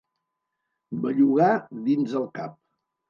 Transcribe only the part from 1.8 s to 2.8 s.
dins el cap.